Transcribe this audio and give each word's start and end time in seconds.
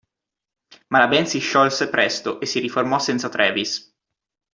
Ma 0.87 0.97
la 0.97 1.07
band 1.07 1.27
si 1.27 1.37
sciolse 1.37 1.89
presto 1.91 2.39
e 2.39 2.47
si 2.47 2.57
riformò 2.57 2.97
senza 2.97 3.29
Travis. 3.29 3.95